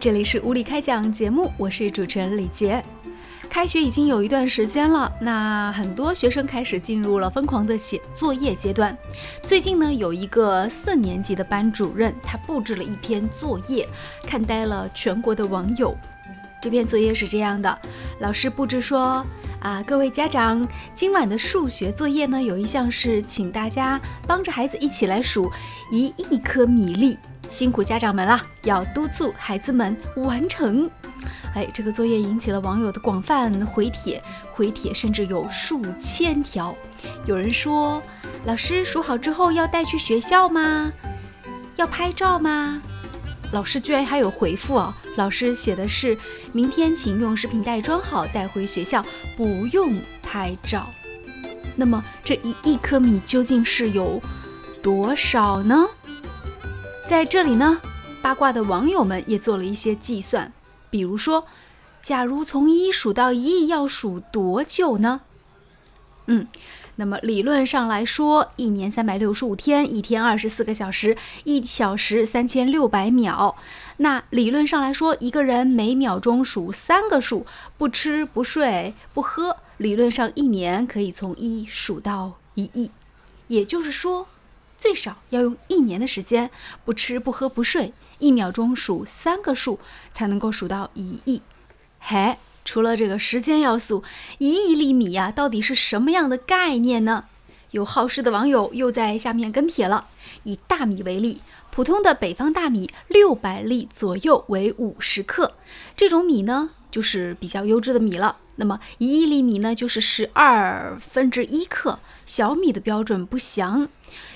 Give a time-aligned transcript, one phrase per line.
[0.00, 2.82] 这里是物理开讲节目，我是主持人李杰。
[3.48, 8.96] 开学已经有一段时间了，那很多学生开始进入了疯狂的写作业阶段。
[9.42, 13.86] 最近呢，有一个四年级的班主任，他布置了一篇作业，
[14.26, 15.96] 看呆了全国的网友。
[16.60, 17.78] 这篇作业是这样的：
[18.20, 19.24] 老师布置说，
[19.60, 25.50] 啊，各位家长，今晚的数学作业呢，有一项是请大家帮着孩子一起来数
[25.92, 27.18] 一亿颗米粒。
[27.48, 30.90] 辛苦家长们了，要督促孩子们完成。
[31.54, 36.74] 哎，这个作业引起了网友的广泛回帖，回帖甚至有数千条。
[37.26, 38.02] 有人说，
[38.44, 40.92] 老师数好之后要带去学校吗？
[41.76, 42.82] 要拍照吗？
[43.52, 46.18] 老师居然还有回复哦，老师写的是：
[46.52, 49.04] 明天请用食品袋装好带回学校，
[49.36, 50.86] 不用拍照。
[51.76, 54.20] 那么这一亿颗米究竟是有
[54.82, 55.86] 多少呢？
[57.06, 57.80] 在这里呢，
[58.22, 60.50] 八卦的网友们也做了一些计算，
[60.88, 61.46] 比如说，
[62.00, 65.20] 假如从一数到一亿要数多久呢？
[66.26, 66.48] 嗯，
[66.96, 73.54] 那么理论上来说，一年三百六十五天，一天二十四个小时，一小时三千六百秒。
[73.98, 77.46] 那理论上来说，一个人每秒钟数三个数，
[77.76, 82.90] 不吃不睡不喝，理论上一年可以从一数到一亿。
[83.48, 84.26] 也就是说。
[84.84, 86.50] 最少要用一年的时间，
[86.84, 89.80] 不吃不喝不睡，一秒钟数三个数，
[90.12, 91.40] 才能够数到一亿。
[92.00, 94.04] 嘿，除了这个时间要素，
[94.36, 97.24] 一亿粒米呀，到底是什么样的概念呢？
[97.70, 100.08] 有好事的网友又在下面跟帖了。
[100.42, 101.40] 以大米为例，
[101.70, 105.54] 普通的北方大米六百粒左右为五十克，
[105.96, 108.36] 这种米呢，就是比较优质的米了。
[108.56, 112.00] 那么一亿粒米呢，就是十二分之一克。
[112.26, 113.88] 小米的标准不详，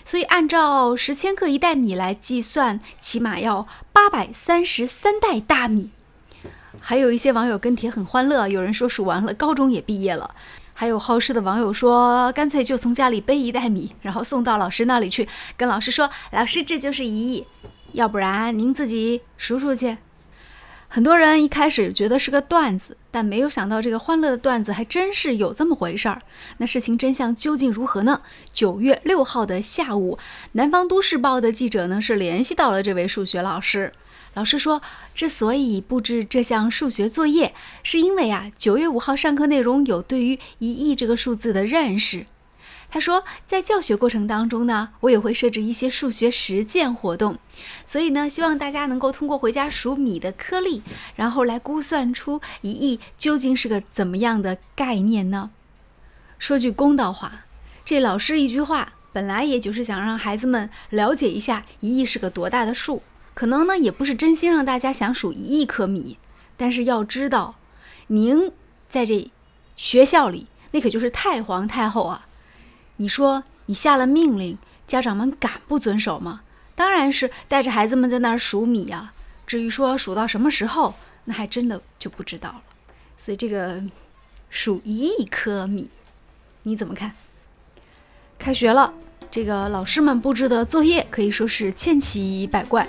[0.05, 5.91] 所以按照十千克一袋米来计算，起码要八百三十三袋大米。
[6.81, 10.35] 还有一些网友跟帖很欢乐，有人说数完了高中也毕业了。
[10.75, 17.47] 还有好事的网友说，干脆就从家里背一袋米，然后送到老师那里去，跟老师说：“老师，这就是一亿。”
[17.93, 19.97] 要不然您自己数数去。
[20.91, 26.23] 很多人一开始觉得是个段子，但没有想到这个欢乐的段子还真是有这么回事儿。
[26.57, 28.23] 那事情真相究竟如何呢？
[28.53, 30.19] 九月六号的下午，
[30.53, 33.93] 南方都市报的记者呢是联系到了这位数学老师。
[34.33, 34.81] 老师说，
[35.15, 42.25] 之所以布置这项数学作业，是因为啊，九月五号上课内容有对于一亿这个数字的认识。
[42.91, 47.39] 他说，在教学过程当中呢，我也会设置一些数学实践活动，
[47.85, 50.83] 所以呢，希望大家能够通过回家数米的颗粒，
[51.15, 55.51] 然后来估算出一亿究竟是个怎么样的概念呢？
[56.39, 57.45] 说句公道话，
[57.85, 63.03] 这老师一句话，本来也就是想让孩子们了解一下一亿是个多大的数，
[63.35, 66.17] 可能呢也不是真心让大家想数一亿颗米，
[66.57, 67.57] 但是要知道，
[68.07, 68.51] 您
[68.89, 69.31] 在这
[69.77, 72.28] 学校里，那可就是太皇太后啊。
[72.99, 76.43] 你说你下了命令，家长们敢不遵守吗？
[76.75, 79.13] 当然是带着孩子们在那儿数米呀。
[79.47, 80.95] 至于说数到什么时候，
[81.25, 82.63] 那还真的就不知道了。
[83.17, 83.83] 所以这个
[84.51, 85.91] 数一亿颗米，
[86.65, 87.15] 你怎么看？
[88.39, 88.93] 开学了，
[89.31, 92.87] 这个老师们布置的作业可以说是千奇百怪。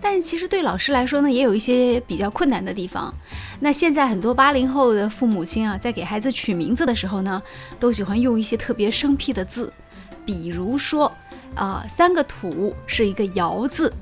[0.00, 3.12] 但是其实对老师来说呢，也有一些比较困难的地方。
[3.58, 7.42] 那现在很多八零后的父母亲啊，在给孩子取名字的时候呢，
[7.80, 9.72] 都喜欢用一些特别生僻的字，
[10.24, 11.12] 比如说，
[11.56, 13.92] 啊，三个土是一个窑字。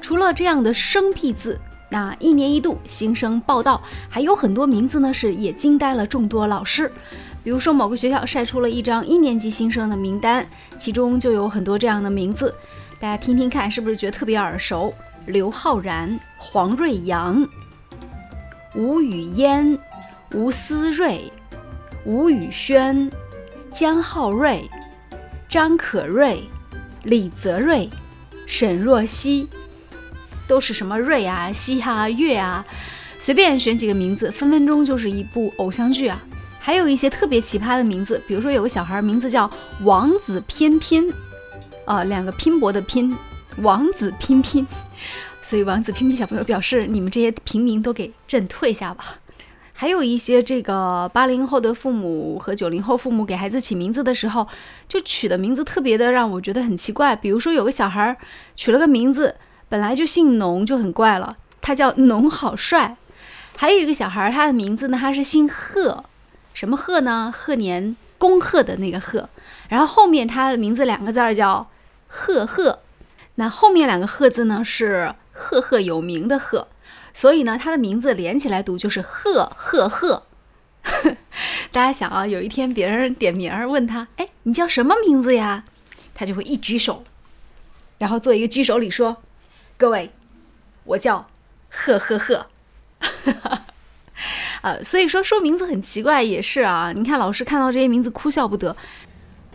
[0.00, 1.60] 除了这样的生僻字，
[1.90, 6.90] 那一年一度新生报道还有很多名字呢，是也惊呆了众多老师。
[7.42, 12.54] 比如说某个学校晒出了一张一年级新生的名单，其中就有很多这样的名字。
[13.00, 14.92] 大家听听看，是不是觉得特别耳熟？
[15.26, 17.46] 刘昊然、黄瑞阳、
[18.74, 19.78] 吴语嫣、
[20.34, 21.30] 吴思睿、
[22.04, 23.10] 吴宇轩、
[23.70, 24.68] 江浩瑞、
[25.48, 26.42] 张可瑞、
[27.02, 27.88] 李泽瑞、
[28.46, 29.48] 沈若曦，
[30.46, 32.64] 都是什么瑞啊、曦啊、月啊？
[33.18, 36.22] 随便选几个名字，分分钟就是一部偶像剧啊！
[36.68, 39.50] 还有一些特别奇葩的名字，比如说有个小孩名字叫
[39.84, 41.10] 王子翩翩。
[41.86, 43.16] 啊，两个拼搏的拼，
[43.62, 44.66] 王子翩翩，
[45.42, 49.14] 所以王子翩翩小朋友表示，你们这些平民都给朕退下吧。
[49.72, 54.46] 还有一些这个八零后的父母和九零后父母给孩子起名字的时候，
[54.86, 57.16] 就取的名字特别的让我觉得很奇怪。
[57.16, 58.14] 比如说有个小孩
[58.54, 59.36] 取了个名字，
[59.70, 62.98] 本来就姓农就很怪了，他叫农好帅。
[63.56, 66.04] 还有一个小孩，他的名字呢，他是姓贺，
[66.58, 67.32] 什么贺呢？
[67.32, 69.28] 贺年恭贺的那个贺，
[69.68, 71.70] 然后后面他的名字两个字儿叫。
[72.08, 72.80] 赫赫，
[73.36, 74.64] 那后面两个赫字呢？
[74.64, 76.66] 是赫赫有名的赫。
[77.14, 80.24] 所以呢，他的名字连起来读就是赫赫赫。
[81.70, 85.62] 大家想啊，有一天别人点名儿问他，哎，你叫什么名字呀？
[86.12, 87.04] 他就会一举手，
[87.98, 89.18] 然后做一个举手礼说
[89.78, 90.10] ：“各位，
[90.82, 91.28] 我叫
[91.68, 92.46] 赫赫赫。”
[94.62, 96.92] 呃，所以说说名字很奇怪也是啊。
[96.94, 98.76] 你看老师看到这些名字哭笑不得。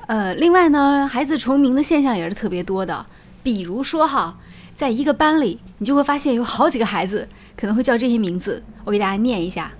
[0.08, 3.06] 呃，另外呢，孩子重名的现象也是特别多的。
[3.42, 4.38] 比如说哈，
[4.76, 8.64] 在一个班里，你就会发现有好几个孩子可能会叫这些名字。
[8.86, 9.72] 我给大家念一下。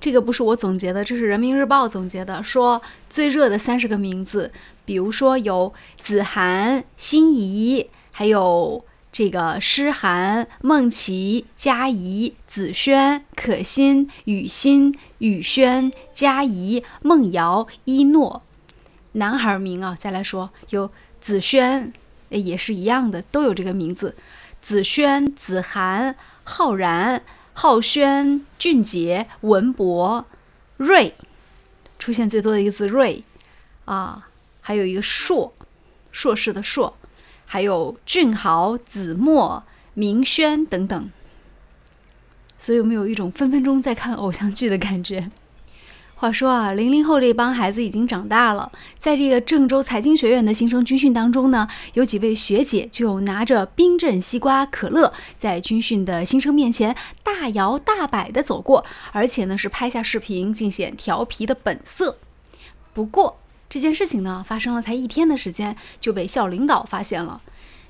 [0.00, 2.80] 这个不是我总结的，这是人民日报总结的，说
[3.10, 4.50] 最热的三十个名字，
[4.86, 8.82] 比如说有子涵、心怡，还有
[9.20, 18.42] 这个诗涵、梦琪、佳怡、子轩、可心、雨欣、雨轩、佳怡、梦瑶、一诺。
[19.12, 20.90] 男孩名啊，再来说有
[21.20, 21.92] 子轩，
[22.30, 24.16] 也是一样的，都有这个名字，
[24.62, 27.22] 子轩、子涵、浩然。
[27.52, 30.24] 浩轩、俊杰、文博、
[30.78, 31.14] 瑞，
[31.98, 33.22] 出现最多的一个字“瑞”，
[33.84, 34.28] 啊，
[34.62, 35.52] 还有一个硕，
[36.10, 36.96] 硕士的硕，
[37.52, 39.64] 还有俊豪、子墨、
[39.94, 41.10] 明轩等等。
[42.56, 45.32] 所以有没有一种分分钟在看偶像剧的感觉？
[46.14, 48.70] 话说啊，零零后这帮孩子已经长大了，
[49.00, 56.94] 在这个郑州财经学院的新生军训当中呢，有几位学姐就拿着冰镇西瓜可乐，在军训的新生面前
[57.24, 62.16] 大摇大摆地走过，而且呢是拍下视频，尽显调皮的本色。
[62.94, 63.40] 不过
[63.70, 67.40] 这件事情呢，发生了才一天的时间，就被校领导发现了。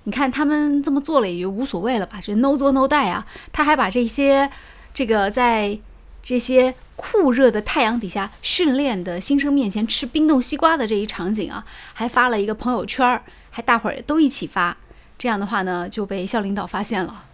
[0.05, 4.49] 你看他们这么做了也就无所谓了吧，这 no 做 no die 啊，他还把这些
[4.95, 5.81] 这个在。
[6.23, 14.77] 这些酷热的太阳底下训练的新生面前吃冰冻西瓜的这一场景啊，还发了一个朋友圈，还大伙儿都一起发。
[15.19, 17.25] 这样的话呢，就被校领导发现了。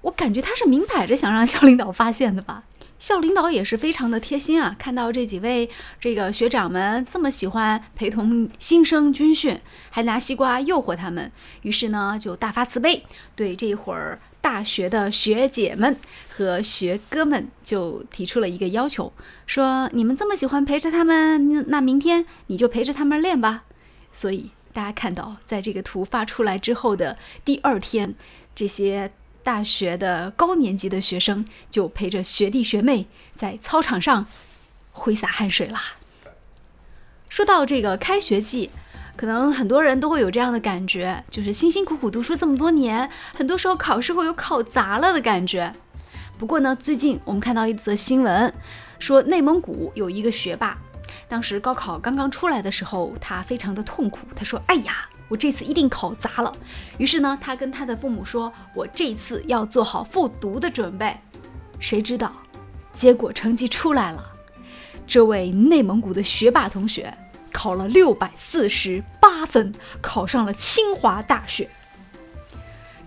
[0.00, 2.64] 我感觉他是明摆着想让校领导发现的吧？
[3.00, 5.68] 校领导也是非常的贴心啊，看到这几位
[5.98, 9.58] 这个学长们这么喜欢陪同新生军训，
[9.90, 11.32] 还拿西瓜诱惑他们，
[11.62, 13.04] 于是呢就大发慈悲，
[13.34, 14.20] 对这会儿。
[14.42, 15.94] 大学的学姐们
[16.30, 19.12] 和学哥们就提出了一个要求，
[19.46, 23.64] 说你们这么喜欢陪着他们，那明天你就陪着他们练吧。
[24.10, 28.14] 所以大家看到，在这个图发出来之后的第二天，
[28.54, 29.12] 这些
[29.42, 33.06] 大学的高年级的学生就陪着学弟学妹
[33.36, 34.26] 在操场上
[34.92, 35.82] 挥洒汗水啦。
[37.28, 38.70] 说到这个开学季。
[39.16, 45.70] 可能很多人都会有这样的感觉，就是辛辛苦苦读书这么多年，很多时候考试会有考砸了的感觉。
[46.38, 48.50] 不过呢，最近我们看到一则新闻，
[48.98, 50.78] 说内蒙古有一个学霸，
[51.28, 56.54] 当时高考刚刚出来的时候，他非常的痛苦，他说：“哎呀，我这次一定考砸了。”
[56.98, 61.16] 于是呢，他跟他的父母说：“我这次要做好复读的准备。”
[61.80, 62.30] 谁知道，
[62.92, 64.22] 结果成绩出来了，
[65.06, 67.16] 这位内蒙古的学霸同学。
[67.52, 71.68] 考了六百四十八分，考上了清华大学。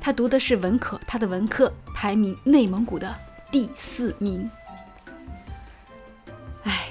[0.01, 3.15] 他读的是文科，他的文科排名内蒙古的
[3.49, 4.51] 第四名。
[6.63, 6.87] 哎，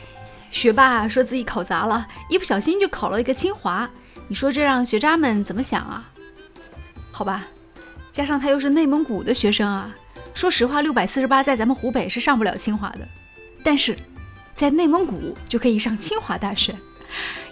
[0.50, 3.88] 学霸说自己考砸了，一不小心就考了一个清华。
[4.28, 6.10] 你说这让学渣们怎么想啊？
[7.10, 7.46] 好吧，
[8.10, 9.94] 加上他又是内蒙古的学生啊。
[10.34, 13.06] 说实话，六百四十八在咱们湖北是上不了清华的，
[13.62, 13.94] 但是
[14.54, 16.74] 在内蒙古就可以上清华大学。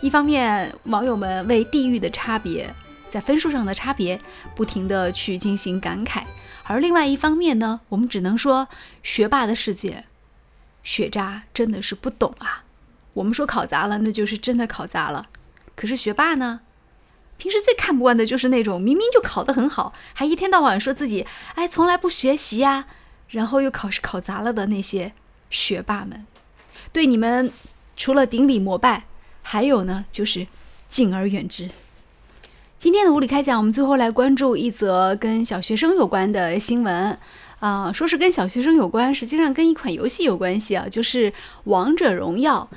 [0.00, 2.72] 一方面，网友们为地域的差别，
[3.10, 4.18] 在分数上的差别，
[4.56, 6.22] 不停的去进行感慨；
[6.64, 8.66] 而另外一方面呢，我们只能说，
[9.02, 10.04] 学霸的世界，
[10.82, 12.64] 学渣真的是不懂啊。
[13.12, 15.26] 我们说考砸了，那就是真的考砸了。
[15.80, 16.60] 可是学霸呢，
[17.38, 22.84] 平时最看不惯的就是那种明明就考得很好，还一天到晚说自己哎从来不学习呀，
[23.28, 25.12] 然后又考试考砸了的那些
[25.48, 26.26] 学霸们。
[26.92, 27.50] 对你们，
[27.96, 29.04] 除了顶礼膜拜。
[29.42, 30.46] 还有呢，就是
[30.86, 31.70] 敬而远之。
[32.76, 37.18] 今天的无理开讲，我们最后来关注一则跟小学生有关的新闻。
[37.58, 41.30] 啊，说是跟小学生有关，实际上跟一款游戏有关系啊，就是
[41.64, 42.68] 《王者荣耀》。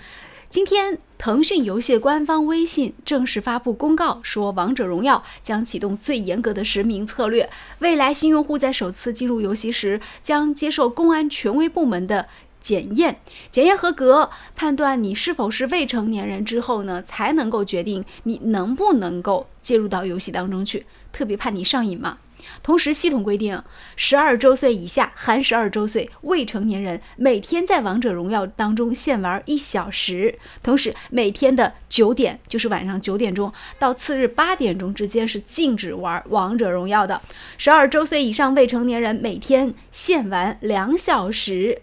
[0.50, 7.50] 今天，腾讯游戏官方微信正式发布公告，说《王者荣耀》将启动最严格的实名策略，
[7.80, 12.28] 未来新用户在首次进入游戏时，将接受公安权威部门的。
[12.60, 13.20] 检验，
[13.52, 20.86] 检验合格，判断你是否是未成年人之后呢，才能够决定你能不能够介入到游戏当中去。
[21.14, 22.18] 特别怕你上瘾嘛。
[22.62, 23.62] 同时，系统规定，
[23.96, 30.38] 十二周岁以下（含十二周岁）未成年人每天在王者荣耀当中限玩一小时。
[30.62, 37.22] 同时，每天的九点，就是晚上九点钟到次日八点钟之间是禁止玩王者荣耀的。
[37.58, 41.82] 十二周岁以上未成年人每天限玩两小时，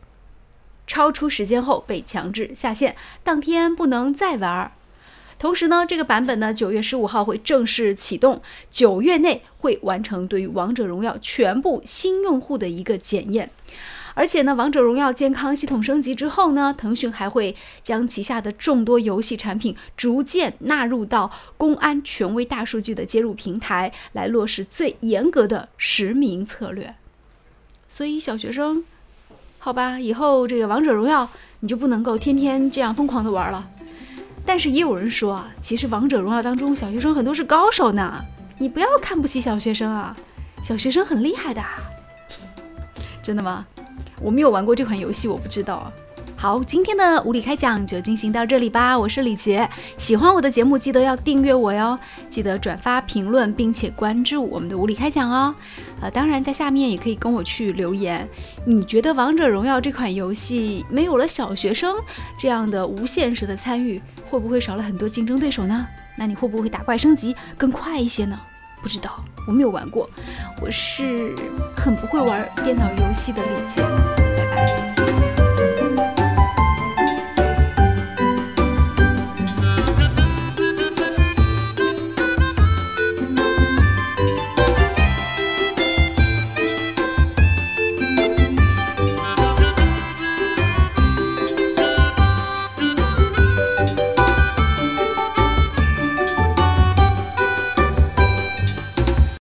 [0.86, 4.72] 超出时间后被强制下线，当天不能再玩。
[5.40, 13.50] 同时呢，这个版本呢，九月十五号会正式启动，九月内会完成对于王者荣耀全部新用户的一个检验。
[14.12, 26.94] 而且呢，王者荣耀健康系统升级之后呢，腾讯还会将旗下的众多游戏产品逐渐纳入到公安权威大数据的接入平台，来落实最严格的实名策略。
[27.88, 28.84] 所以小学生，
[29.58, 31.30] 好吧，以后这个王者荣耀
[31.60, 33.70] 你就不能够天天这样疯狂的玩了。
[34.44, 38.24] 但是也有人说啊，其实王者荣耀当中小学生很多是高手呢，
[38.58, 40.16] 你不要看不起小学生啊，
[40.62, 41.62] 小学生很厉害的，
[43.22, 43.66] 真的吗？
[44.20, 45.90] 我没有玩过这款游戏，我不知道。
[46.36, 48.98] 好，今天的无理开讲就进行到这里吧。
[48.98, 49.68] 我是李杰，
[49.98, 51.98] 喜欢我的节目记得要订阅我哟，
[52.30, 55.54] 记得转发、评论，并且关注我们的无理开讲哦。
[56.00, 58.26] 呃，当然在下面也可以跟我去留言，
[58.64, 61.94] 你觉得王者荣耀这款游戏没有了小学生
[62.38, 64.00] 这样的无限时的参与？
[64.30, 65.86] 会不会少了很多竞争对手呢？
[66.16, 68.38] 那你会不会打怪升级更快一些呢？
[68.80, 70.08] 不知道，我没有玩过，
[70.60, 71.34] 我是
[71.76, 74.99] 很不会玩电脑游戏的李健，拜拜。